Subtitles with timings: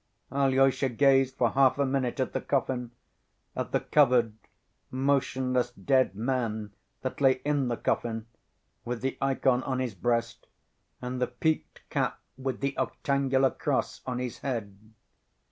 [0.31, 2.89] Alyosha gazed for half a minute at the coffin,
[3.55, 4.33] at the covered,
[4.89, 8.25] motionless dead man that lay in the coffin,
[8.83, 10.47] with the ikon on his breast
[11.03, 14.75] and the peaked cap with the octangular cross, on his head.